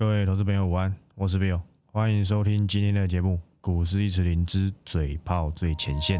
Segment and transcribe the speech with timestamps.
[0.00, 1.60] 各位投资朋友午安，我是 Bill，
[1.92, 6.18] 欢迎收听今天的节目《股市一词灵之嘴炮最前线》。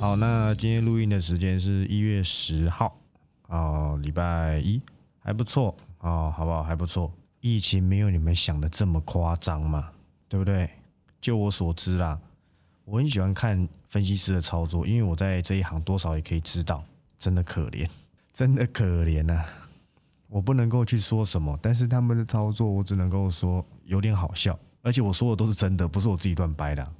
[0.00, 2.98] 好，那今天录音的时间是一月十号，
[3.46, 4.82] 哦，礼拜一，
[5.20, 6.64] 还不错哦，好不好？
[6.64, 9.92] 还不错，疫情没有你们想的这么夸张嘛，
[10.28, 10.68] 对不对？
[11.20, 12.18] 就我所知啦。
[12.84, 16.84] 我很喜欢看分析师的操作，因为我在这一行多少也可以知道，
[17.18, 17.88] 真的可怜，
[18.32, 19.44] 真的可怜呐！
[20.28, 26.92] 我不能够去说什么，但是他们的操作我只能够说有点好笑，而且我说的都是真的，不是我自己乱掰的。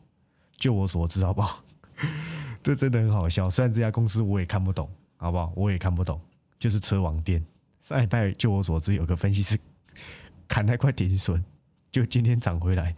[0.56, 1.64] 就我所知，好不好？
[2.62, 3.50] 这真的很好笑。
[3.50, 5.52] 虽然这家公司我也看不懂，好不好？
[5.56, 6.20] 我也看不懂，
[6.60, 7.44] 就是车王店。
[7.82, 9.58] 上礼拜就我所知有个分析师
[10.46, 11.42] 砍那块停损，
[11.90, 12.94] 就今天涨回来。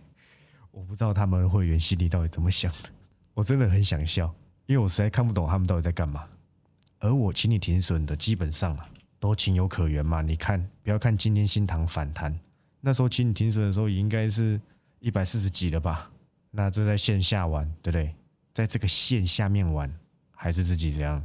[0.75, 2.91] 我不知道他们会员心里到底怎么想的，
[3.33, 4.27] 我真的很想笑，
[4.67, 6.27] 因为我实在看不懂他们到底在干嘛。
[6.99, 8.89] 而我请你停损的，基本上啊
[9.21, 10.21] 都情有可原嘛。
[10.21, 12.37] 你看，不要看今天新塘反弹，
[12.81, 14.61] 那时候请你停损的时候，应该是
[14.99, 16.11] 一百四十几了吧？
[16.51, 18.13] 那这在线下玩，对不对？
[18.53, 19.93] 在这个线下面玩，
[20.33, 21.25] 还是自己这样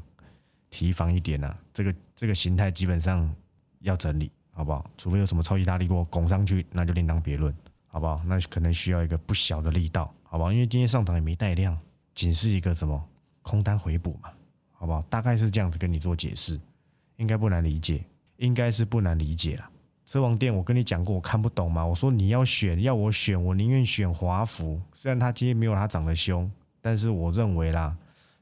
[0.69, 1.58] 提防一点啊。
[1.73, 3.34] 这个这个形态基本上
[3.80, 4.88] 要整理，好不好？
[4.95, 7.52] 除非有什么超级大力锅拱上去，那就另当别论。
[7.92, 8.22] 好不好？
[8.26, 10.54] 那可能需要一个不小的力道，好不好？
[10.54, 11.78] 因为今天上涨也没带量，
[12.16, 13.04] 仅是一个什么
[13.42, 14.30] 空单回补嘛，
[14.72, 15.02] 好不好？
[15.09, 16.59] 大概是这样子跟你做解释，
[17.18, 18.06] 应该不难理解，
[18.38, 19.70] 应该是不难理解了。
[20.06, 21.86] 车王店我跟你讲过，我看不懂嘛。
[21.86, 24.81] 我说你要选，要我选，我宁愿选华孚。
[24.94, 26.50] 虽然它今天没有它涨得凶，
[26.81, 27.96] 但是我认为啦，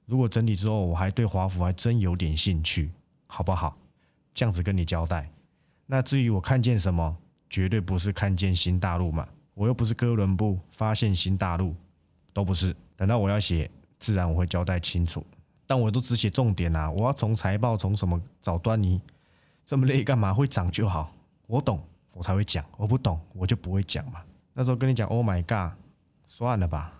[0.05, 2.89] 如果整理之后，我还对华孚还真有点兴趣，
[3.27, 3.77] 好不好？
[4.33, 5.29] 这样子跟你交代。
[5.85, 7.17] 那至于我看见什么，
[7.49, 9.27] 绝对不是看见新大陆嘛。
[9.57, 11.73] 我又不是哥伦布发现新大陆，
[12.31, 12.75] 都不是。
[12.95, 15.25] 等到我要写，自然我会交代清楚。
[15.65, 16.91] 但我都只写重点啊！
[16.91, 19.01] 我要从财报从什么找端倪，
[19.65, 20.31] 这么累干嘛？
[20.31, 21.11] 会涨就好，
[21.47, 21.81] 我懂
[22.13, 24.21] 我才会讲，我不懂我就不会讲嘛。
[24.53, 25.75] 那时候跟你讲，Oh my god，
[26.27, 26.93] 算了吧，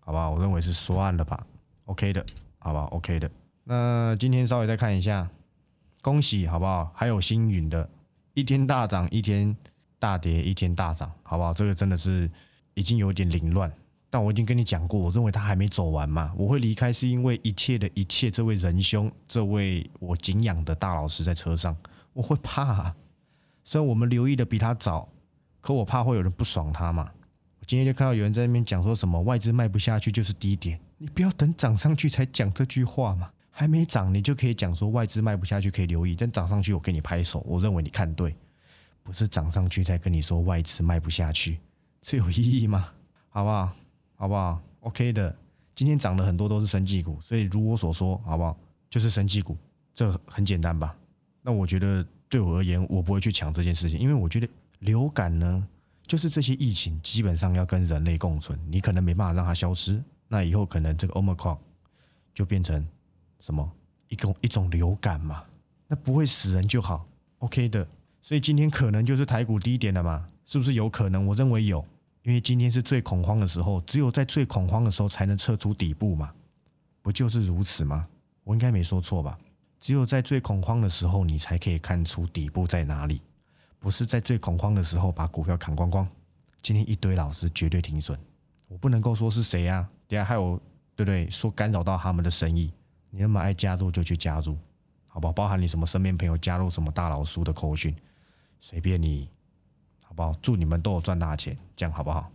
[0.00, 1.46] 好吧，我认为是算了吧
[1.86, 2.22] ，OK 的，
[2.58, 3.30] 好吧，OK 的。
[3.64, 5.26] 那今天稍微再看一下，
[6.02, 6.92] 恭喜好不好？
[6.94, 7.88] 还有星云的
[8.34, 9.56] 一天大涨，一天。
[9.98, 11.52] 大跌一天大涨，好不好？
[11.52, 12.30] 这个真的是
[12.74, 13.72] 已经有点凌乱，
[14.08, 16.32] 但我已经跟你讲过，我认为他还没走完嘛。
[16.36, 21.76] 我会离开是因为一切的一切，这位仁兄，这位我敬仰的大老师在车上，
[22.12, 22.94] 我会怕。
[23.64, 25.08] 虽然我们留意的比他早，
[25.60, 27.10] 可我怕会有人不爽他嘛。
[27.60, 33.30] 我今天就看到有人在那边讲说什么外资卖不下去就是低点，你不要等涨上去才讲这句话嘛。
[33.50, 38.34] 还没涨你就可以讲说外资卖不下去可以留意，等涨上去我给你拍手，我认为你看对。
[39.02, 41.58] 不是涨上去才跟你说外资卖不下去，
[42.02, 42.92] 这有意义吗？
[43.28, 43.72] 好不好？
[44.16, 45.34] 好不好？OK 的。
[45.74, 48.58] 今天涨的很多都是生技股，所以如我所说，好不好？
[48.90, 49.56] 就是生技股，
[49.94, 50.96] 这很简单吧？
[51.40, 54.48] 那我觉得对我而言，我不会去抢这件事情，因为我觉得
[54.80, 55.68] 流感呢，
[56.04, 61.56] 就是这些疫情基本上要跟人类共存，你可能没办法让它消失，那以后可能这个 Omicron
[62.34, 62.84] 就变成
[63.38, 63.70] 什么
[64.08, 65.44] 一种一种流感嘛？
[65.86, 67.06] 那不会死人就好
[67.38, 67.86] ，OK 的。
[68.28, 70.28] 所以今天可能就是台股低点了嘛？
[70.44, 71.26] 是不是有可能？
[71.26, 71.82] 我认为有，
[72.24, 76.30] 因为今天是最恐慌的时候，只有在最恐慌的时候才能测出底部嘛？
[77.00, 78.06] 不就是如此吗？
[78.44, 79.38] 我应该没说错吧？
[79.80, 83.22] 只有在最恐慌的时候，你才可以看出底部在哪里，
[83.78, 86.06] 不是在最恐慌的时候把股票砍光光。
[86.60, 88.18] 今天一堆老师绝对停损，
[88.68, 89.88] 我不能够说是谁啊？
[90.06, 90.60] 等下还有
[90.94, 91.30] 对不对？
[91.30, 92.70] 说干扰到他们的生意，
[93.08, 94.54] 你那么爱加入就去加入，
[95.06, 95.32] 好不好？
[95.32, 97.96] 包含你什么身边朋友加入什么大佬叔的口讯。
[98.60, 99.28] 随便你，
[100.04, 100.34] 好不好？
[100.42, 102.30] 祝你们都有赚大钱，这样好不好？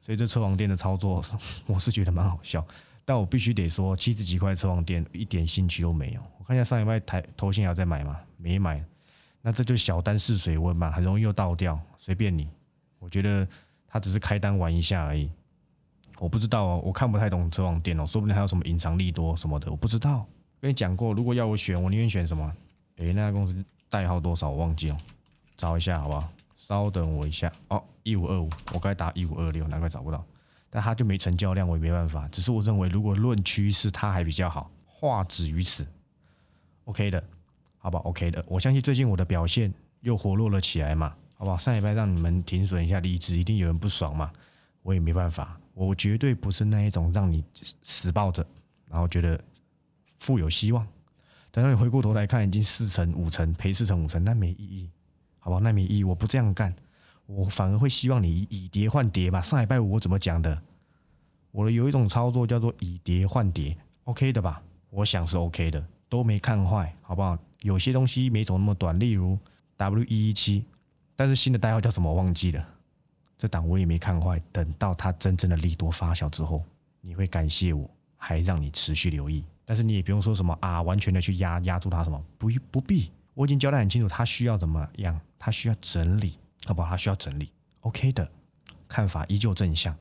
[0.00, 1.22] 所以这车王店的操作，
[1.66, 2.66] 我是觉得蛮好笑，
[3.04, 6.20] 但我必须得说，七十几块车王店一点兴趣都没有。
[6.38, 8.20] 我看一下上一拜台头线还在买吗？
[8.36, 8.84] 没买，
[9.40, 11.80] 那这就小单试水温嘛，很容易又倒掉。
[11.96, 12.48] 随便你，
[12.98, 13.48] 我觉得
[13.88, 15.30] 他只是开单玩一下而已。
[16.18, 20.26] 我不知道哦，我看不太懂车网店哦，说不定还有什么隐藏利多什么的，我不知道。
[20.60, 22.54] 跟你讲过，如果要我选，我宁愿选什么？
[22.96, 24.50] 诶，那家公司代号多少？
[24.50, 24.96] 我忘记了。
[25.56, 26.28] 找一下好不好？
[26.56, 30.24] 稍等我一下哦，一五二五，我该打一五二六，难怪找不到。
[30.70, 32.26] 但它就没成交量，我也没办法。
[32.28, 34.70] 只是我认为，如果论趋势，它还比较好。
[34.86, 35.86] 话止于此
[36.84, 37.22] ，OK 的，
[37.76, 38.42] 好吧？OK 的。
[38.48, 41.56] 我相信最近我的表现又活络了起来嘛，好不好？
[41.58, 44.32] 上礼拜让你们停损一下离职，一定有人不爽嘛。
[44.82, 47.44] 我也没办法，我绝对不是那一种让你
[47.82, 48.44] 死抱着，
[48.88, 49.38] 然后觉得
[50.18, 50.86] 富有希望。
[51.50, 54.90] 等到你回过头来看，已经四成五成赔四成五成，那没意义。
[55.44, 56.74] 好吧，那没意义，我不这样干，
[57.26, 59.42] 我反而会希望你以跌换跌吧。
[59.42, 60.62] 上海拜五我怎么讲的？
[61.50, 64.62] 我的有一种操作叫做以跌换跌，OK 的吧？
[64.88, 67.36] 我想是 OK 的，都没看坏，好不好？
[67.60, 69.38] 有些东西没走那么短，例如
[69.76, 70.64] W 一一七，
[71.14, 72.66] 但是新的代号叫什么我忘记了。
[73.36, 76.64] 这档我也没看坏，等到它真正的利多发酵之后，
[77.02, 77.86] 你会感谢我，
[78.16, 79.44] 还让你持续留意。
[79.66, 83.10] 但是你也不用说什么啊，完全的去压压住它什么，不不必。
[83.34, 86.90] 我已经交代很清楚，他需要怎么样，他需要整理，好不好？
[86.90, 87.50] 他需要整理
[87.80, 88.30] ，OK 的，
[88.88, 89.96] 看法依旧正向。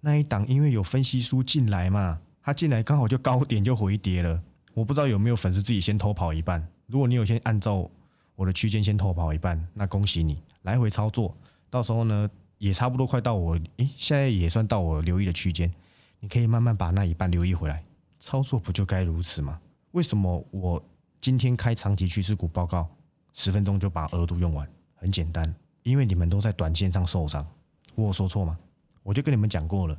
[0.00, 4.42] 那一档因为有分析书进来嘛，他进来刚好就高点就回跌了。
[4.74, 6.66] 我不知道有没有粉丝自己先偷跑一半。
[6.86, 7.88] 如果你有先按照
[8.34, 11.36] 我的区间先偷跑一半，那恭喜你，来回操作，
[11.70, 15.72] 到时候呢也差不多快到我，诶，现在也算到我留意的区间，
[16.18, 17.84] 你可以慢慢把那一半留意回来。
[18.18, 19.60] 操作不就该如此吗？
[19.92, 20.82] 为什么我
[21.22, 22.90] 今天开长期趋势股报告，
[23.32, 24.68] 十分钟就把额度用完？
[24.96, 25.54] 很简单，
[25.84, 27.46] 因为你们都在短线上受伤。
[27.94, 28.58] 我有说错吗？
[29.04, 29.96] 我就跟你们讲过了，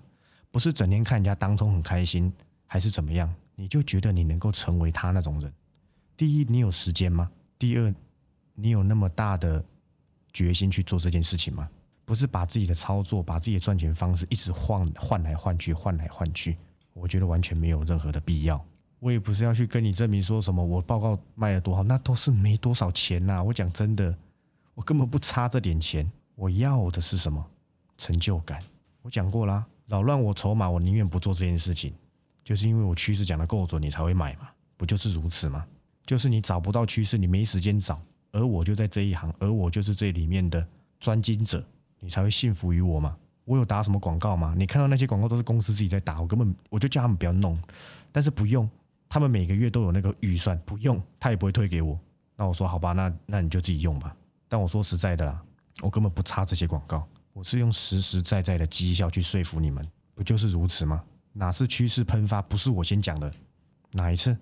[0.51, 2.29] 不是整天看人家当中很开心，
[2.67, 5.49] 还是怎么样，你就觉得你能够成为他那种人。
[6.17, 7.31] 第一，你有时间吗？
[7.57, 7.95] 第二，
[8.53, 9.63] 你有那么大的
[10.33, 11.69] 决心去做这件事情吗？
[12.03, 16.57] 不是把自己的操作，把自己的赚钱方式一直换换来换去，换来换去，
[16.91, 18.61] 我觉得完全没有任何的必要。
[19.03, 23.44] 我也不是要去跟你证明说什么我报告卖了多好，那都是没多少钱呐。
[23.44, 24.15] 我讲真的，
[24.73, 27.45] 我根本不差这点钱，我要的是什么？
[27.97, 28.57] 成就感。
[29.01, 31.94] 我讲过啦，扰乱我筹码，我宁愿不做这件事情，
[32.45, 34.47] 就是因为我趋势讲的够准，你才会买嘛，
[34.77, 35.65] 不就是如此吗？
[36.06, 38.01] 就是你找不到趋势，你没时间找，
[38.31, 40.65] 而我就在这一行，而我就是这里面的
[41.01, 41.61] 专精者，
[41.99, 43.17] 你才会信服于我嘛。
[43.44, 44.56] 我有打什么广告吗？
[44.57, 47.61] 你看到那些广告都是公司自己在打，我根本我就叫他们不要弄，
[48.13, 48.69] 但是不用，
[49.13, 52.00] 他们每个月都有那个预算，不用他也不会退给我。
[52.36, 54.18] 那我说好吧，那那你就自己用吧。
[54.50, 55.39] 但我说实在的啦，
[55.83, 57.07] 我根本不差这些广告。
[57.31, 61.04] 我是用实实在在的绩效去说服你们，不就是如此吗？
[61.31, 62.42] 哪是趋势喷发？
[62.42, 63.31] 不是我先讲的，
[63.92, 64.36] 哪一次？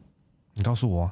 [0.54, 1.12] 你告诉我，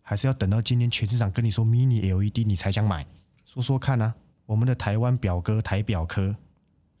[0.00, 3.04] 还是要等到今天全市场跟你说 mini LED 你才想买？
[3.44, 4.14] 说说看啊！
[4.46, 6.36] 我们的台湾表哥台表科，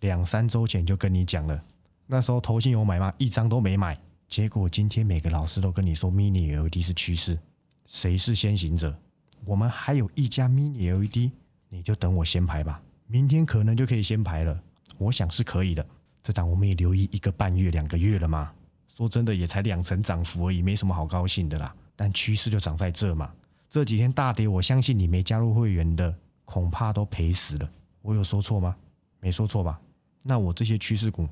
[0.00, 1.62] 两三周前就跟你讲了，
[2.08, 3.14] 那时候投信有买吗？
[3.18, 3.96] 一张都没买。
[4.32, 7.38] 结果今天每个老师都跟你说 mini LED 是趋势，
[7.84, 8.98] 谁是先行者？
[9.44, 11.30] 我们还有一家 mini LED，
[11.68, 12.80] 你就等我先排吧。
[13.06, 14.58] 明天可能就可以先排了，
[14.96, 15.86] 我想是可以的。
[16.22, 18.50] 这档我们也留意一个半月、两个月了嘛。
[18.88, 21.76] 说真的，也才两成涨幅而已，没什么好高兴的啦。
[21.94, 23.30] 但趋势就涨在这嘛。
[23.68, 27.70] 这几天大跌，我相信你没加入会员的，恐怕都赔死了。
[28.00, 28.74] 我有说错吗？
[29.20, 29.78] 没说错吧？
[30.22, 31.28] 那我这些趋势股，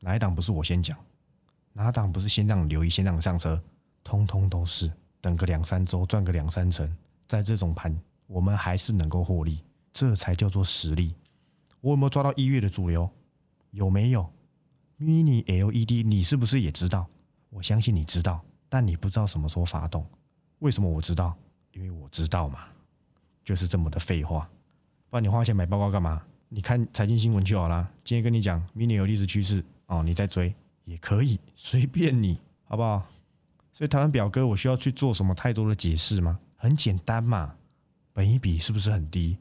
[0.00, 0.94] 哪一档不是我先讲？
[1.72, 3.62] 哪档不是先让你留意，先让你上车？
[4.04, 4.90] 通通都是。
[5.20, 6.96] 等个两三周，赚个两三成，
[7.28, 7.96] 在这种盘，
[8.26, 11.14] 我们还是能够获利，这才叫做实力。
[11.80, 13.08] 我有没有抓到一月的主流？
[13.70, 14.28] 有没有
[15.00, 17.06] ？Mini LED，你是不是也知道？
[17.50, 20.04] 我相信你知道，但你不知道什么时候发动。
[20.58, 21.34] 为什么我知道？
[21.72, 22.64] 因为我知道嘛，
[23.44, 24.48] 就是这么的废话。
[25.08, 26.22] 不然你花钱买报告干嘛？
[26.48, 27.88] 你看财经新闻就好啦。
[28.04, 33.06] 今天跟你讲 Mini 有历史趋势哦，你在追也可以，随便你，好不好？
[33.72, 36.38] 所以台湾表哥，我需要去做什么太多的解释吗？
[36.56, 37.54] 很简单嘛，
[38.12, 39.38] 本一比是不是很低？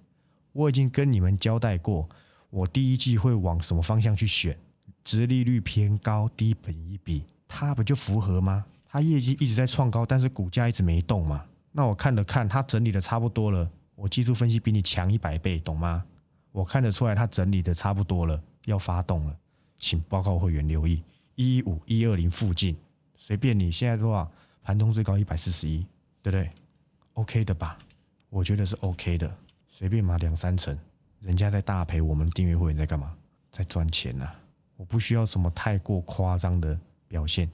[0.54, 2.10] 我已经跟你们交代过。
[2.50, 4.58] 我第一季会往什么方向去选？
[5.04, 8.66] 殖利率偏高、低本一比，它不就符合吗？
[8.86, 11.46] 它业绩一直在创高，但是股价一直没动嘛。
[11.72, 13.70] 那我看了看，它整理的差不多了。
[13.96, 16.04] 我技术分析比你强一百倍，懂吗？
[16.52, 19.38] 我看得出来它整理的差不多了，要发动了，
[19.80, 21.02] 请报告会员留意
[21.42, 22.76] 一五一二零附近，
[23.16, 24.32] 随便你现在多少？
[24.64, 25.80] 盘中最高一百四十一，
[26.22, 26.50] 对不对
[27.14, 27.78] ？OK 的吧？
[28.30, 29.36] 我觉得是 OK 的，
[29.68, 30.78] 随便买两三成。
[31.20, 33.16] 人家在大赔，我们订阅会员在干嘛？
[33.52, 34.30] 在赚钱呐！
[34.78, 37.50] 我不需要什么太过夸张的表现，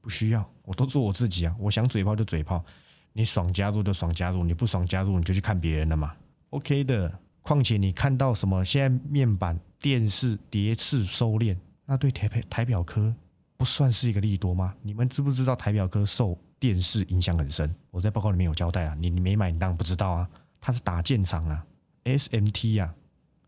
[0.00, 1.56] 不需要，我都做我自己啊！
[1.58, 2.64] 我想嘴炮就嘴炮，
[3.12, 6.14] 你爽加入就爽加入，你不爽加入你就去看别人了嘛
[6.50, 7.18] ，OK 的。
[7.42, 8.64] 况且你看到什么？
[8.64, 13.14] 现在面板、电视叠次收敛，那对台台表科
[13.58, 14.72] 不算是一个利多吗？
[14.82, 17.74] 你们知不知道台表科受电视影响很深？
[17.90, 20.30] 我在报告里面有交代啊，你你没买，你当然不知道啊。
[20.60, 21.66] 它是打建厂啊
[22.04, 22.94] ，SMT 呀。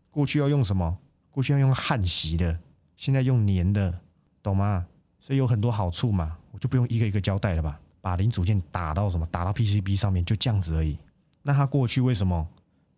[0.09, 0.97] 过去要用什么？
[1.29, 2.59] 过去要用焊锡的，
[2.97, 3.97] 现在用粘的，
[4.43, 4.85] 懂吗？
[5.21, 7.79] 所以有很多好处嘛，我就不用一个一个交代了吧。
[8.01, 9.25] 把零组件打到什么？
[9.27, 10.97] 打到 PCB 上面，就这样子而已。
[11.41, 12.45] 那它过去为什么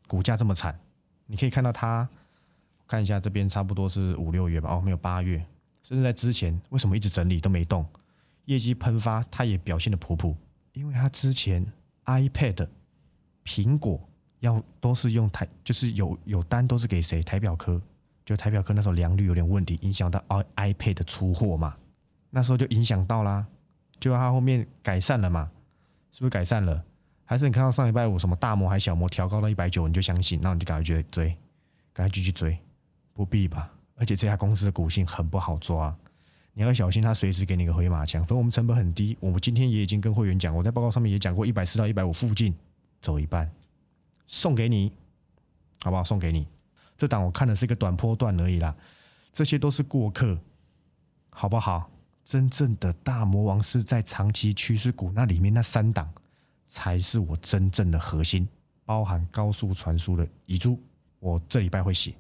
[0.08, 0.80] 股价这么惨？
[1.28, 2.10] 你可以看到它，
[2.88, 5.46] 看一下这边差不多是五六月吧，哦，没有八月，
[5.84, 7.86] 甚至在之前为什么一直整理都没动？
[8.46, 10.36] 业绩喷发，它也表现的普普，
[10.72, 11.66] 因为它之前
[12.06, 12.68] iPad、
[13.46, 14.02] 苹果。
[14.40, 17.24] 要都是用台，就是有有单都是给谁？
[17.24, 17.82] 台表科，
[18.26, 21.78] 就台表科那时候良率有点问题，影响到 i iPad 出货嘛。
[22.30, 23.48] 那时候就影响到啦，
[24.02, 25.50] 就它后面改善了嘛，
[26.12, 26.84] 是不是改善了？
[27.24, 31.30] 还是你看到上礼拜五什么大摩还小摩调高到一百九，你就相信，那你就赶快去追，
[31.94, 32.58] 赶快继续追，
[33.14, 33.72] 不必吧？
[34.04, 35.96] 而且这家公司的股性很不好抓，
[36.52, 38.22] 你要小心，它随时给你个回马枪。
[38.24, 42.54] 反正我们成本很低，我们今天也已经跟会员讲，我在报告上面也讲过，一百四到一百五附近
[43.02, 43.50] 走一半，
[44.28, 44.92] 送给你，
[45.84, 46.04] 好不好？
[46.04, 46.46] 送给你。
[46.98, 48.76] 这档我看的是一个短波段而已啦，
[49.32, 50.38] 这些都是过客，
[51.30, 51.90] 好不好？
[52.26, 56.14] 真正的大魔王是在长期趋势股那里面那三档，
[56.68, 58.46] 才是我真正的核心，
[58.84, 60.78] 包含高速传输的遗珠，
[61.20, 62.14] 我这礼拜会写，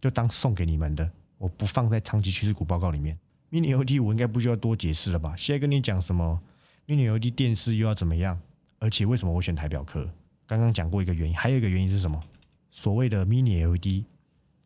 [0.00, 1.10] 就当送给你们的，
[1.42, 3.18] 我不放在长期趋势股报告里面。
[3.50, 5.34] mini LED 我应该不需要多解释了吧？
[5.36, 6.40] 现在跟你讲什么
[6.86, 8.40] mini LED 电视又要怎么样？
[8.78, 10.08] 而且为什么我选台表科？
[10.46, 12.22] 刚刚讲过一个原因，还有一个原因是什么？
[12.70, 14.04] 所谓的 mini LED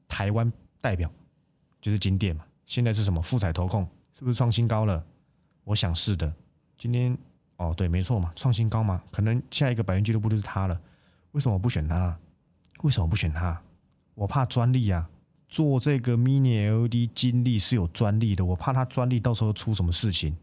[0.06, 0.52] 台湾
[0.82, 1.10] 代表
[1.80, 3.88] 就是金店嘛，现在是什么富彩投控？
[4.12, 5.02] 是不是创新高了？
[5.64, 6.30] 我想是的。
[6.76, 7.16] 今天
[7.56, 10.78] 哦，对，没错嘛，创新高嘛，可能下一个百元俱乐部就是它了。
[11.32, 12.14] 为什么不选它？
[12.82, 13.58] 为什么不选它？
[14.14, 15.08] 我怕专利啊！
[15.48, 20.36] 做这个 mini LED 金力是有专利的，我怕它专利到时候出什么事情。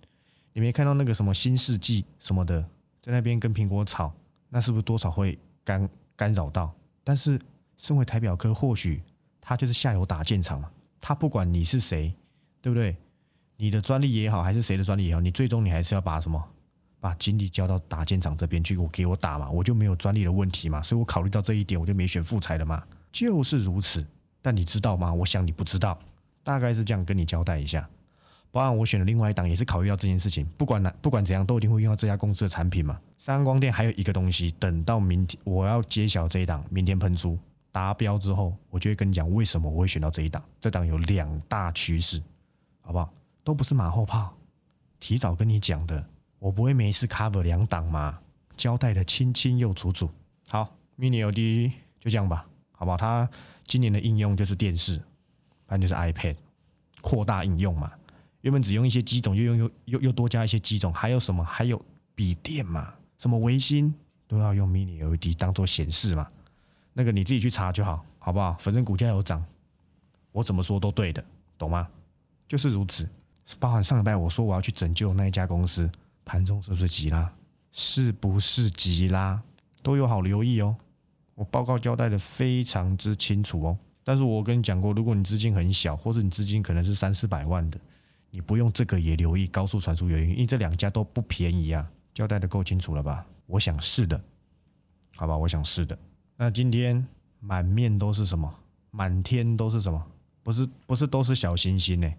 [0.53, 2.61] 你没看到那个什么新世纪什么的，
[3.01, 4.13] 在那边跟苹果吵，
[4.49, 6.73] 那是不是多少会干干扰到？
[7.03, 7.39] 但是
[7.77, 9.01] 身为台表科，或许
[9.41, 12.13] 他就是下游打建厂嘛，他不管你是谁，
[12.61, 12.95] 对不对？
[13.57, 16.43] 你的专利也好，还是谁的专利也好，你最终你还是要把什么，
[16.99, 24.05] 把精力交到打建厂这边去，我给我打嘛，我就没有专利的问题嘛，所以我考虑到这一点，我就没选富材的嘛，就是如此。
[24.43, 25.11] 但你知道吗？
[25.11, 25.97] 我想你不知道，
[26.43, 27.89] 大概是这样跟你交代一下。
[28.51, 32.99] 不然我选的另外一档也是考虑到这件事情，不管哪不管怎样，都一定会用到这家公司的产品嘛。
[33.17, 37.35] 三安光电还有一个东西，等到明天我要揭晓这一档，明天喷出
[37.71, 40.43] 达标之后，我就会跟你讲为什么我会选到这一档。
[40.61, 42.21] 这档有两大趋势，
[42.81, 43.11] 好不好？
[43.43, 44.31] 都不是马后炮，
[44.99, 46.05] 提早跟你讲的，
[46.37, 48.19] 我不会没事 cover 两档嘛，
[48.55, 50.07] 交代的清清又楚楚。
[50.49, 50.69] 好
[50.99, 52.97] ，mini LED 就这样吧，好不好？
[52.97, 53.27] 它
[53.65, 55.01] 今年的应用就是电视，
[55.67, 56.35] 反正就是 iPad
[57.01, 57.91] 扩大应用嘛。
[58.41, 61.43] 原本只用一些机种，又用又又又多加一些机种，还有什么？
[61.43, 63.93] 还有笔电嘛，什么微星
[64.27, 66.27] 都要用 mini LED 当做显示嘛。
[66.93, 68.57] 那个你自己去查就好，好不好？
[68.59, 69.43] 反正股价有涨，
[70.31, 71.23] 我怎么说都对的，
[71.57, 71.87] 懂吗？
[72.47, 73.09] 就是如此。
[73.59, 75.89] 包含上礼拜我说我要去拯救那一家公司，
[76.23, 77.33] 盘中是不是急拉？
[77.71, 79.41] 是不是急拉？
[79.81, 80.75] 都有好留意哦。
[81.35, 83.77] 我报告交代的非常之清楚哦。
[84.03, 87.79] 但是我跟你讲过，如果你资金很小，或者你资金可能是三四百万的，
[88.29, 91.89] 你不用这个也留意高速传输原因，因为这两家都不便宜啊。
[92.13, 93.25] 交代的够清楚了吧？
[93.47, 94.21] 我想是的，
[95.15, 95.97] 好吧，我想是的。
[96.35, 97.05] 那今天
[97.39, 98.53] 满面都是什么？
[98.91, 100.05] 满天都是什么？
[100.43, 102.13] 不是不是都是小星星呢？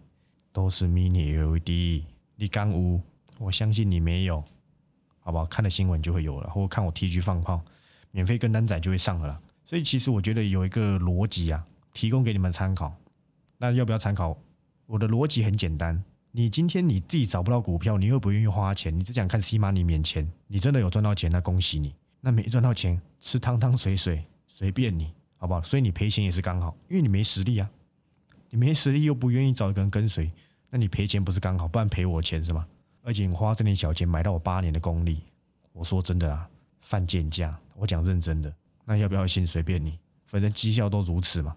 [0.53, 2.05] 都是 mini LED，
[2.37, 3.01] 你刚无？
[3.39, 4.43] 我相信你没有，
[5.21, 5.45] 好不好？
[5.47, 7.61] 看了新闻就会有了，或看我 T G 放炮，
[8.15, 9.41] 免费跟单仔就会上了。
[9.65, 12.95] 所以其实我觉得有一个逻辑啊，提供给你们参考。
[13.59, 14.39] 那要不要参考？
[14.87, 21.93] 我的逻辑很简单，你今天你自己找不到股票，你又不愿意花钱，你只想看 C 码你免钱，你真的有赚到钱，那恭喜你。
[22.21, 25.61] 那没赚到钱，吃汤汤水水随便你，好不好？
[25.63, 27.69] 所以你赔钱也是刚好，因为你没实力啊。
[28.51, 30.31] 你没实力又不愿意找一个人跟随，
[30.71, 31.67] 那你赔钱不是刚好？
[31.67, 32.67] 不然赔我钱是吗？
[33.03, 35.23] 而且你花这点小钱买到我八年的功力，
[35.73, 36.49] 我说真的啊，
[36.81, 37.59] 犯贱价。
[37.77, 38.55] 我讲认真的，
[38.85, 41.55] 那要不要信随便你，反正绩效都如此嘛。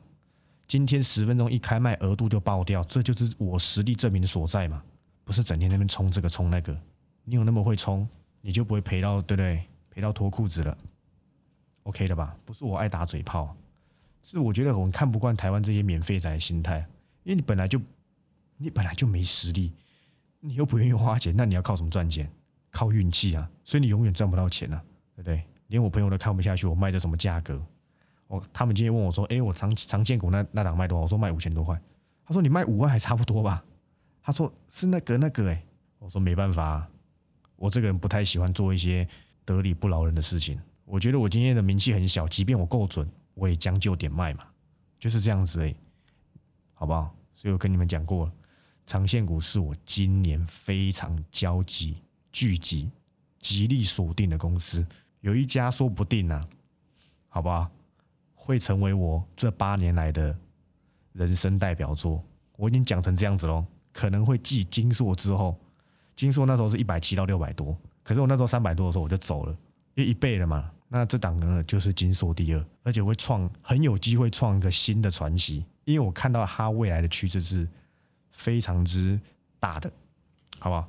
[0.67, 4.83] 今天十分钟一开卖，额度就爆掉，这就是我实力证明的所在嘛。
[5.23, 6.77] 不是整天那边冲这个冲那个，
[7.23, 8.07] 你有那么会冲，
[8.41, 9.63] 你就不会赔到对不对？
[9.89, 10.77] 赔到脱裤子了
[11.83, 12.35] ，OK 的吧？
[12.45, 13.55] 不是我爱打嘴炮。
[14.23, 16.79] 是我觉得我看不惯台湾这些免费仔的心态，
[17.23, 17.79] 因为你本来就
[18.57, 19.71] 你本来就没实力，
[20.39, 22.29] 你又不愿意花钱，那你要靠什么赚钱？
[22.69, 23.49] 靠运气啊！
[23.63, 24.83] 所以你永远赚不到钱啊，
[25.15, 25.43] 对不对？
[25.67, 27.61] 连我朋友都看不下去，我卖的什么价格？
[28.27, 31.79] 我他们今天问我说：“哎，我长长建股那那档卖多少？”我说卖五千多块。
[32.25, 33.63] 他说：“你卖五万还差不多吧？”
[34.21, 35.63] 他说：“是那个那个。”哎，
[35.99, 36.87] 我说没办法，
[37.55, 39.07] 我这个人不太喜欢做一些
[39.45, 40.59] 得理不饶人的事情。
[40.83, 43.09] 我觉得我今天的名气很小，即便我够准。
[43.33, 44.43] 我也将就点卖嘛，
[44.97, 45.75] 就是这样子诶，
[46.73, 47.15] 好不好？
[47.35, 48.31] 所以我跟你们讲过了，
[48.87, 52.89] 长线股是我今年非常焦急、聚集、
[53.39, 54.83] 极力锁定的公司，
[55.21, 56.41] 有一家说不定呢，
[57.27, 57.69] 好不好？
[58.33, 60.37] 会成为我这八年来的
[61.13, 62.23] 人生代表作。
[62.55, 65.57] 我已经讲成这样子喽，可能会继金硕之后，
[66.15, 69.51] 金硕那时候是一百七到六百多，可是我那时候三百多的时候我就走了，
[69.95, 70.71] 因为一倍了嘛。
[70.87, 77.67] 那这档呢，就是金硕第二，而且会创很有机会创一个新的传奇，因为我看到它未来的趋势是
[78.31, 79.19] 非常之
[79.59, 79.91] 大的，
[80.59, 80.87] 好不好？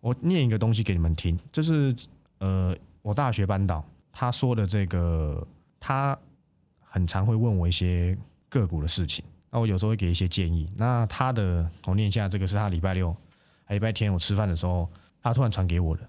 [0.00, 1.96] 我念一个东西给你们听，这是
[2.38, 2.76] 呃
[3.08, 5.46] 我大学班导他说的这个，
[5.80, 6.16] 他
[6.82, 8.14] 很常会问我一些
[8.50, 10.70] 个股的事情，那我有时候会给一些建议。
[10.76, 13.16] 那他的我念一下，这个是他礼拜六、
[13.68, 14.86] 礼拜天我吃饭的时候，
[15.22, 16.06] 他突然传给我的，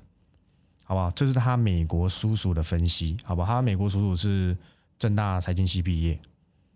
[0.83, 1.09] 好不好？
[1.11, 3.53] 这是他美国叔叔的分析，好不好？
[3.53, 4.57] 他美国叔叔是
[4.97, 6.19] 正大财经系毕业。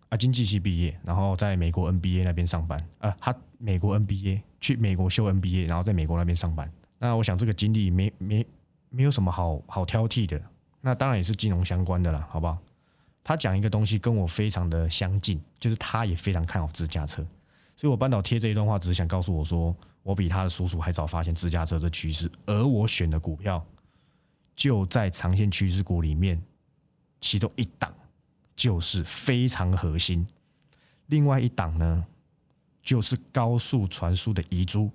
[0.07, 2.81] 啊，经济系毕业，然后在美国 NBA 那边上班。
[2.99, 6.71] 呃，他美国 NBA 去美国修 NBA，然后在美国那边上班。
[6.97, 8.45] 那我想这个经历没没
[8.93, 10.41] 没有什么好好挑剔的。
[10.79, 12.57] 那当然也是金融相关的了，好不好？
[13.23, 17.25] 他讲一个东西跟我非常的相近，就是他也非常看好自驾车。
[17.75, 23.65] 所以我班导贴这一段话，只是想告诉我说，我比他的叔叔还早发现自驾车这趋势，而我选的股票
[24.55, 26.41] 就在长线趋势股里面
[27.19, 27.93] 其中一档。
[28.55, 30.27] 就是非常核心，
[31.07, 32.05] 另外一档呢，
[32.83, 34.91] 就是高速传输的遗珠，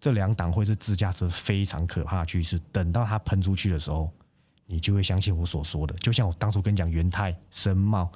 [0.00, 2.58] 这两档会是自驾车非常可怕的趋势。
[2.70, 4.10] 等到它喷出去的时候，
[4.66, 5.94] 你就会相信我所说的。
[5.96, 8.10] 就像我当初跟你讲，元泰、深茂、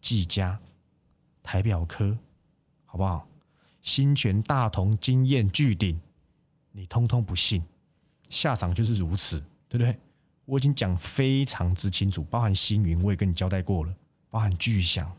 [0.00, 0.58] 技嘉、
[1.42, 2.16] 台表科，
[2.86, 3.26] 好不好？
[3.82, 6.00] 新泉、大同、经验、巨鼎，
[6.72, 7.62] 你通通不信，
[8.28, 9.98] 下场就是如此，对不对？
[10.44, 13.94] 我已经讲非常之清楚，包含星云，我也跟你交代过了。
[14.30, 15.10] 包含巨响，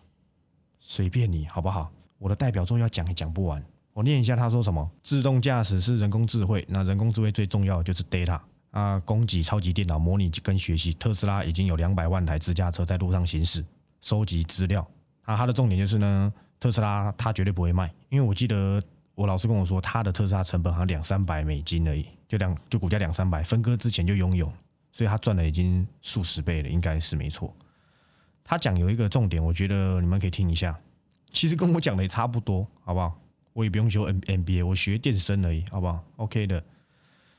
[0.80, 1.92] 随便你好不好？
[2.18, 3.64] 我的代表作要讲也讲不完。
[3.94, 8.40] 我念一下他说什么：自动驾驶是人工智慧，那人工智慧最重要就是 data
[8.72, 10.94] 啊，供给超级电脑模拟跟学习。
[10.94, 13.66] 特斯拉已经有两百万台自驾车在路上行驶，
[14.02, 14.86] 收集资料。
[15.24, 18.82] 啊，它的重点就是呢，特斯拉它绝对不会卖，因为我记得
[19.14, 24.52] 我老师跟我说，他的特斯拉成本好像两三百美金而已，就两就股价两三百，分割之前就拥有，
[24.94, 27.54] 所以他赚的已经数十倍了，应该是没错。
[28.44, 30.78] 他讲有一个重点，我觉得你们可以听一下。
[31.32, 33.16] 其实跟我讲的也差不多，好不好？
[33.54, 36.64] 我也不用修 N M B A，我学电声而已，好不好？OK 的。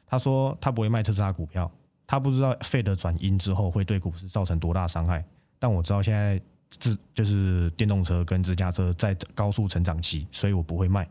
[0.07, 1.71] 他说他不会卖特斯拉股票，
[2.07, 5.25] 他不知道 Fed 转阴之后会对股市造成多大伤害。
[5.59, 11.09] 但我知道现在自就是电动车跟自驾车在高速成长期，所以我不会卖。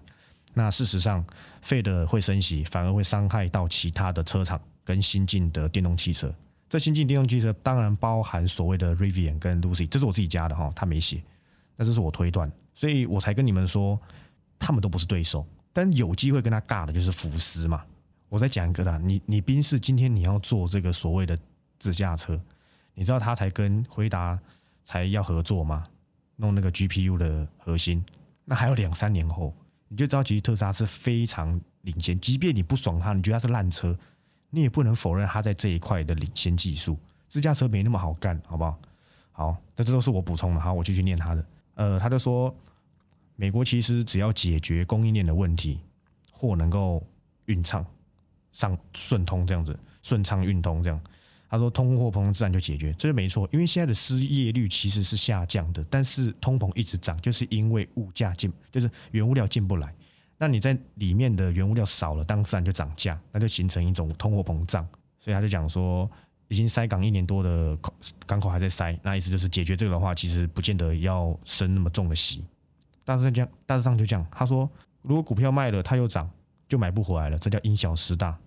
[0.53, 1.25] 那事实上
[1.63, 6.33] ，，Fed 会升息，反而会伤害到其他的车厂跟新进的电动汽车。
[6.69, 11.23] 这新进电动汽车当然包含所谓的 Rivian 跟 Lucy，这是我自己加的哈，他没写，
[11.75, 13.99] 那这是我推断，所以我才跟你们说，
[14.61, 17.83] 他们都不是对手，但有机会跟他尬的就是福斯嘛。
[18.29, 21.37] 我再讲一个啦，你你宾士今天你要做这个所谓的
[21.79, 22.39] 自驾车，
[22.93, 24.39] 你知道他才跟回答
[24.83, 25.83] 才要合作吗？
[26.37, 28.03] 弄那个 GPU 的核心，
[28.45, 29.53] 那还有两三年后，
[29.89, 33.97] 你就知道其实特斯拉是非常领先，即便你不爽他，你觉得他是烂车。
[34.53, 36.97] 你也不能否认他在这一块的领先技术，
[37.29, 38.79] 自驾车没那么好干，好不好？
[39.31, 40.59] 好，那这都是我补充的。
[40.59, 41.45] 好，我继续念他的。
[41.75, 42.53] 呃，他就说，
[43.41, 45.79] 美国其实只要解决供应链的问题，
[46.31, 47.03] 货能够
[47.45, 47.83] 运畅、
[48.51, 51.01] 上顺通这样子，顺畅运通这样。
[51.49, 53.49] 他说，通货膨胀自然就解决，这是没错。
[53.51, 59.91] 因为现在的失业率其实是下降的，但是通膨一直涨，就是因为物价进，就是原物料进不来。
[60.37, 64.87] 那你在里面的原物料少了，当自然就涨价，那就形成一种通货膨胀。
[65.19, 66.07] 所以他就讲说，
[66.47, 67.93] 已经塞港一年多的港
[68.27, 72.43] 港口还在塞，那意思就是解决这个的话，其实不见得要升那么重的息。
[73.11, 74.25] 大致上讲，大致上就这样。
[74.31, 74.69] 他说，
[75.01, 76.29] 如果股票卖了，它又涨，
[76.69, 78.37] 就买不回来了，这叫因小失大，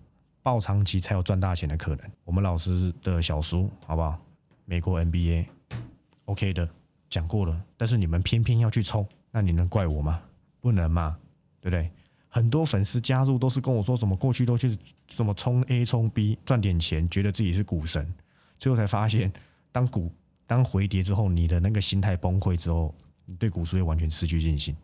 [0.41, 2.11] 抱长期才有赚大钱的可能。
[2.23, 4.19] 我们老师的小叔好不好？
[4.65, 6.67] 美国 NBA，OK 的
[7.11, 10.19] 讲过了，但是你们偏偏要去冲，那你能怪我吗？
[10.61, 11.15] 不能吗？
[11.61, 11.91] 对不对？
[12.27, 14.75] 很多粉丝加入都是跟我说什么过去都去
[15.07, 18.11] 什么冲 A 冲 B 赚点钱，觉得自己是股神，
[18.57, 19.31] 最后才发现
[19.71, 20.11] 当股
[20.47, 22.95] 当回跌之后，你的那个心态崩溃之后，
[23.25, 24.75] 你对股市会完全失去信心。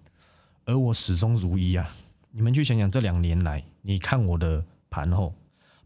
[0.66, 1.90] 而我始终如一啊！
[2.32, 5.34] 你们去想想这两年来，你看我的盘后，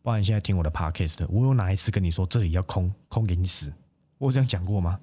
[0.02, 3.74] 包括现在听我的 Podcast，我有哪一次跟你说这里要空空给你死？
[4.18, 5.00] 我有这样讲过吗？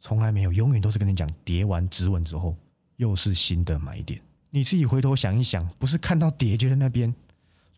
[0.00, 2.56] 从来没有，永远都是跟你讲跌完止稳之后，
[2.96, 4.20] 又是新的买点。
[4.50, 7.14] 你自己回头想一想，不是看到跌就在那边，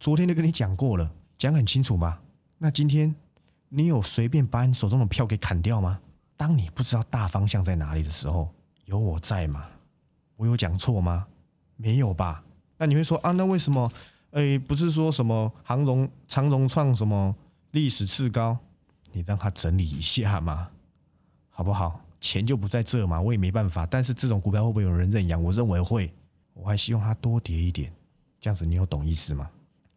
[0.00, 2.20] 昨天都跟你讲过了，讲很清楚吧？
[2.58, 3.14] 那今天
[3.68, 6.00] 你有随便把你手中的票给砍掉吗？
[6.36, 8.52] 当你不知道大方向在哪里的时候，
[8.86, 9.66] 有我在吗？
[10.36, 11.26] 我有讲错吗？
[11.76, 12.42] 没有吧？
[12.78, 13.32] 那你会说啊？
[13.32, 13.90] 那为什么？
[14.30, 17.34] 哎，不是说什么长荣长荣创什么
[17.72, 18.56] 历史次高？
[19.12, 20.68] 你让他整理一下嘛，
[21.50, 22.00] 好不好？
[22.20, 23.84] 钱就不在这嘛，我也没办法。
[23.86, 25.42] 但是这种股票会不会有人认养？
[25.42, 26.12] 我认为会。
[26.54, 27.92] 我还希望它多跌一点，
[28.40, 29.50] 这样子你有懂意思吗？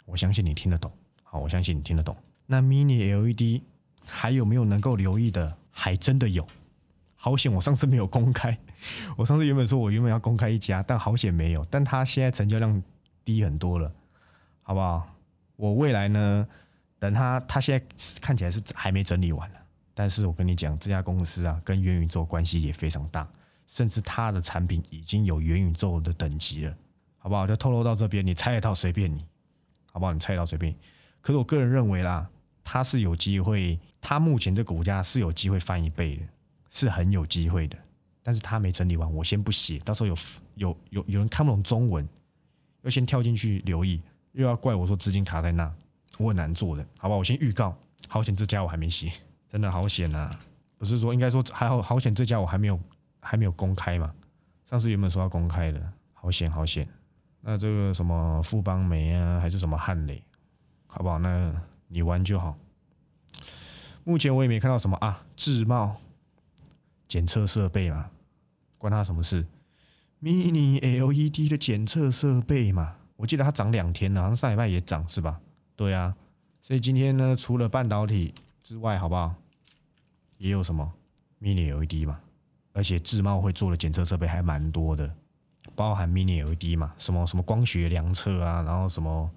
[0.05, 0.91] 我相信你听得懂。
[1.23, 2.15] 好，我相信你听得懂。
[2.45, 3.61] 那 Mini LED
[4.03, 5.55] 还有没有能够留意的？
[5.69, 6.45] 还真的有。
[7.15, 8.57] 好险，我上次没有公开。
[9.17, 11.65] 我上次原本说我原本要公开一家，但好险没有。
[11.69, 12.81] 但他现在成交量
[13.23, 13.91] 低很多了，
[14.61, 15.07] 好不好？
[15.55, 16.47] 我未来呢，
[16.97, 17.85] 等他他现在
[18.21, 19.51] 看起来是还没整理完
[19.93, 23.27] 但是我跟你讲，这家公司啊，跟元宇宙关系也非常大，
[23.67, 26.73] 甚至它的产品已经有元宇宙的等级了，
[27.17, 27.45] 好不好？
[27.45, 29.25] 就透露到这边，你猜得到随便你，
[29.91, 30.13] 好不好？
[30.13, 30.73] 你猜得到随便。
[31.19, 32.29] 可是我个人认为啦，
[32.63, 36.23] 它是有机会，它目前这股价是有机会翻一倍的，
[36.69, 37.77] 是很有机会的。
[38.21, 40.17] 但是他没整理完，我先不写，到时候有
[40.55, 42.07] 有有有人看不懂中文，
[42.81, 44.01] 要先跳进去留意，
[44.33, 45.73] 又要怪我说资金卡在那，
[46.17, 47.15] 我很难做的，好吧？
[47.15, 47.75] 我先预告，
[48.07, 49.11] 好险这家我还没写，
[49.49, 50.29] 真的好险呐！
[50.77, 52.79] 不是说应该说还好好险这家我还没有
[53.19, 54.13] 还没有公开嘛？
[54.65, 56.87] 上次原本说要公开的，好险好险。
[57.41, 60.21] 那这个什么富邦煤啊，还是什么汉磊？
[60.87, 61.17] 好不好？
[61.19, 61.53] 那
[61.87, 62.57] 你玩就好。
[64.03, 65.95] 目前我也没看到什么啊，智茂
[67.09, 68.09] 检测设备嘛，
[68.77, 69.45] 关他什么事
[70.21, 75.41] ？Mini LED 的检测设备嘛，我记得它涨两天了，好像上礼拜也涨是吧？
[75.75, 76.15] 对啊，
[76.61, 79.33] 所以今天呢，除了半导体之外，好不好？
[80.37, 80.93] 也有什么
[81.41, 82.19] Mini LED 嘛，
[82.71, 85.11] 而且智茂会做的检测设备还蛮多的，
[85.75, 89.29] 包含 Mini LED 嘛，什么什么光学量测啊，然后什么。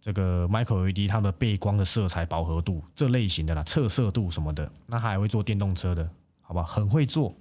[0.00, 6.06] 这个 Micro LED 它的背光的色彩饱和度这类型的啦，测色度什么的，那还会做电动车的，
[6.46, 7.34] 好吧，很会做。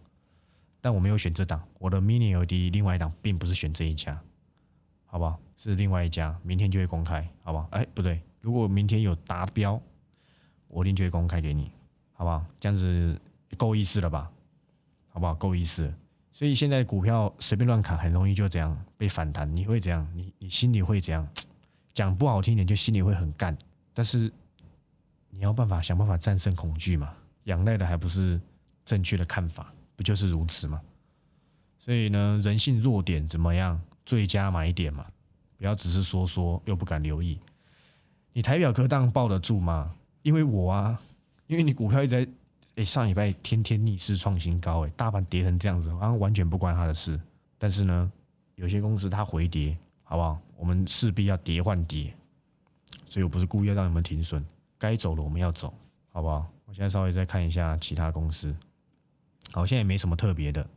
[0.82, 4.20] 但我没有选这档，我的 Mini LED 另外一档并不是选这一家，
[5.06, 7.68] 好吧，是另外一家，明天就会公开，好吧？
[7.72, 9.80] 哎，不对，如果明天有达标，
[10.68, 11.72] 我一定就会公开给你，
[12.14, 12.46] 好不好？
[12.60, 13.18] 这样子
[13.56, 14.30] 够意思了吧？
[15.10, 15.34] 好不好？
[15.36, 15.94] 够意思。
[16.32, 20.06] 所以现在股票随便乱砍，很容易就这样被反弹，你会怎样？
[20.16, 21.28] 你你心里会怎样？
[21.94, 23.56] 讲不好听点，就心里会很干。
[23.94, 24.34] 但是
[25.30, 27.14] 你要办法想办法战胜恐惧嘛？
[27.44, 28.42] 仰赖的还不是
[28.86, 30.82] 正确的看法，不就是如此吗？
[31.80, 33.80] 所以呢，人性弱点怎么样？
[34.06, 35.06] 最佳买点嘛，
[35.58, 37.40] 不要只是说说又不敢留意。
[38.34, 39.94] 你台表科当抱得住吗？
[40.22, 41.00] 因为我啊，
[41.48, 42.32] 因为你股票一直在，
[42.76, 47.20] 哎，上礼拜天天逆势创新高，哎，大盘跌成这样子，好像完全不关他的事。
[47.58, 48.12] 但是呢，
[48.56, 49.78] 有些公司它回跌。
[50.06, 50.40] 好不好？
[50.58, 52.14] 我们势必要跌换跌，
[53.08, 54.46] 所以我不是故意要让你们停损，
[54.78, 55.74] 该走的我们要走，
[56.12, 56.46] 好不好？
[56.66, 58.56] 我现在稍微再看一下其他公司，
[59.54, 60.68] 好像也没什么特别的，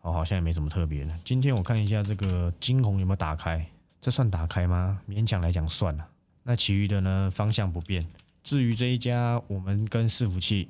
[0.00, 1.18] 好，好像也没什么特别的。
[1.24, 3.64] 今天我看一下这个金红有没有打开，
[4.00, 5.00] 这算打开吗？
[5.08, 6.06] 勉强来讲算了。
[6.42, 7.30] 那其余的呢？
[7.32, 8.06] 方向不变。
[8.42, 10.68] 至于这一家我们跟伺服器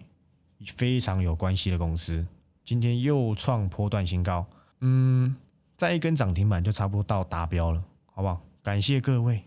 [0.76, 2.26] 非常有关系的公司，
[2.64, 4.44] 今天又创波段新高，
[4.80, 5.34] 嗯，
[5.76, 7.82] 再一根涨停板就差不多到达标了。
[8.12, 8.40] 好不好？
[8.62, 9.42] 感谢各位。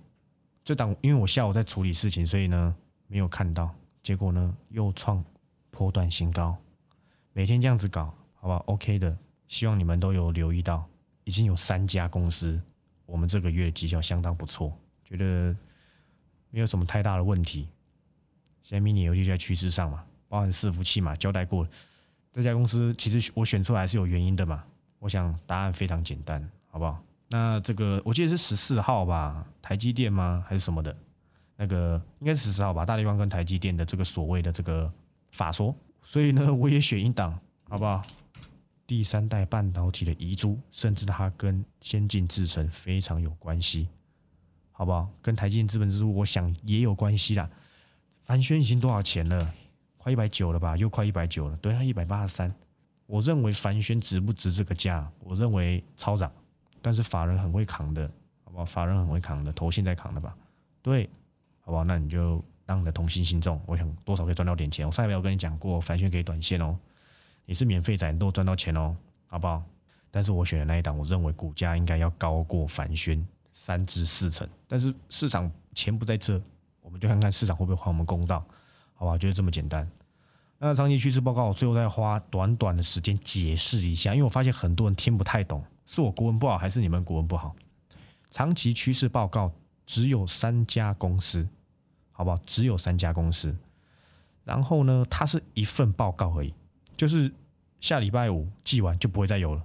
[0.65, 2.75] 这档因为我下午在处理事情，所以呢
[3.08, 3.69] 没有看到。
[4.01, 5.23] 结果呢又创
[5.69, 6.58] 破段新高。
[7.36, 9.17] 每天这样子搞，好不好？OK 的。
[9.48, 10.88] 希望你们都有留意到，
[11.24, 12.62] 已经有三家公司，
[13.06, 14.72] 我们这个月绩效相当不错，
[15.04, 15.56] 觉得
[16.50, 17.67] 没有什么太大的问题。
[18.62, 21.67] 现在 mini 游戏在趋势上嘛，包含伺服器嘛，交代过。
[22.32, 24.63] 这家公司其实我选出来是有原因的嘛。
[25.00, 27.04] 我想答案非常简单，好不好？
[27.30, 30.46] 那这个我记得是十四号吧，台积电吗？
[30.48, 30.96] 还是什么的？
[31.56, 34.91] 那个应该是十四号吧，大立光跟台积电的这个所谓的这个
[35.32, 37.39] 法说，所以呢，我也选一档，
[37.70, 38.02] 好不好？
[38.86, 43.88] 第三代半导体的遗珠，甚至它跟先进制程非常有关系，
[44.72, 45.10] 好不好？
[45.22, 47.50] 跟台积电资本支出，我想也有关系啦。
[48.26, 49.54] 凡轩已经多少钱了？
[49.98, 50.76] 快一百九了吧？
[50.76, 52.54] 又快一百九了，对，它一百八十三。
[53.06, 55.10] 我认为凡轩值不值这个价？
[55.20, 56.32] 我认为超涨。
[56.82, 58.06] 但是法人很会扛的，
[58.44, 58.66] 好不好？
[58.66, 60.36] 法人很会扛的，头现在扛的吧？
[60.82, 61.10] 对，
[61.62, 61.86] 好不好？
[61.86, 64.86] 那你就当你的同心心重，我想多少可以赚到点钱。
[64.86, 66.78] 我上一秒我跟你讲过，凡轩可以短线哦，
[67.45, 68.95] 你是免费仔，你都赚到钱哦，
[69.28, 69.63] 好不好？
[70.10, 74.47] 但是我选的那一档，我认为股价应该要高过凡轩三至四成。
[74.67, 76.41] 但是市场钱不在这，
[76.82, 78.45] 我们就看看市场会不会还我们公道，
[78.93, 79.17] 好吧？
[79.17, 79.89] 就是这么简单。
[80.60, 85.62] 那长期趋势报告，我最后再花短短的时间解释一下，因为我发现很多人听不太懂。
[85.86, 87.54] 是我国文不好，还是你们国文不好？
[88.32, 89.52] 长期趋势报告
[89.86, 91.45] 只有三家公司，
[92.13, 92.38] 好不好？
[92.45, 93.54] 只有三家公司。
[94.45, 96.54] 然后呢，它是一份报告而已，
[96.95, 97.30] 就是
[97.82, 99.62] 下礼拜五寄完就不会再有了，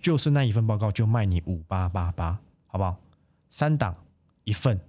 [0.00, 2.96] 就是那一份报告就卖你五八八八，好不好？
[3.50, 3.92] 三档
[4.44, 4.80] 一份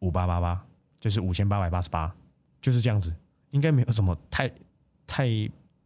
[0.00, 0.62] 五八八八，
[1.00, 2.14] 就是五千八百八十八，
[2.60, 3.14] 就是这样子，
[3.52, 4.50] 应该没有什么太
[5.06, 5.26] 太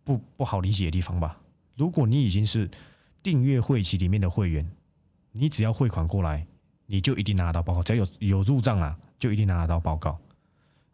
[0.03, 1.39] 不不好理解的地方吧？
[1.77, 2.69] 如果你已经是。
[3.23, 4.65] 订阅会期里面的会员，
[5.33, 6.47] 你只要汇款过来，
[6.87, 7.83] 你就一定拿得到报告。
[7.83, 10.17] 只要有有入账啊，就一定拿得到报告。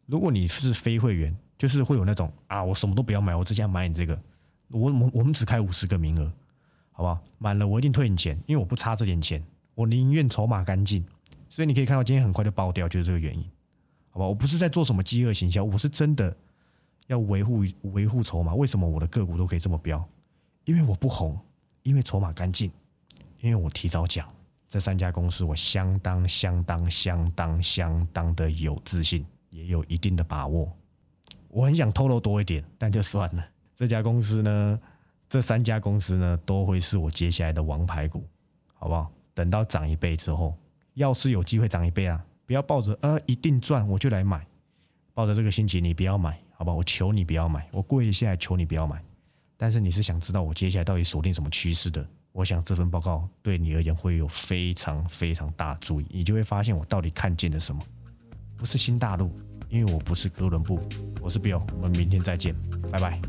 [0.07, 4.19] 如果你是非会员，就是会有那种啊，我什么都不要买，我只想买你这个。
[4.69, 6.33] 我我我们只开五十个名额，
[6.93, 7.19] 好不好？
[7.39, 11.05] 满了我一定退你钱，因为我不差这点钱，我宁愿筹码干净。
[11.49, 13.45] 所以你可以看到今天很快就爆掉，就是这个原因，
[14.09, 14.27] 好吧？
[14.27, 16.35] 我不是在做什么饥饿行销，我是真的
[17.09, 18.55] 要维护维护筹码。
[18.55, 20.03] 为什么我的个股都可以这么飙？
[20.65, 21.39] 因为我不红，
[21.83, 22.73] 因为筹码干净，
[23.41, 24.27] 因为我提早讲
[24.67, 30.77] 这三家公司，我相当相当相当相当的有自信，也有一定的把握。
[31.49, 33.47] 我很想透露多一点，但就算了。
[33.77, 34.81] 这家公司呢，
[35.29, 38.27] 这三家公司呢，都会是我接下来的王牌股，
[38.75, 39.13] 好不好？
[39.35, 40.57] 等到涨一倍之后，
[40.95, 42.25] 要是有机会涨一倍啊！
[42.47, 44.47] 不要抱着呃一定赚我就来买，
[45.15, 46.73] 抱着这个心情你不要买，好吧？
[46.73, 49.03] 我求你不要买，我跪下来求你不要买。
[49.57, 52.07] 但是你是想知道我接下来到底锁定什么趋势的？
[52.33, 57.83] 我想这份报告对你而言会有非常非常大注意，你就会发现我到底看见了什么。
[58.63, 59.29] 不是新大陆，
[59.69, 60.79] 因为我不是哥伦布，
[61.21, 62.55] 我是 Bill，我们明天再见，
[62.93, 63.21] 拜拜。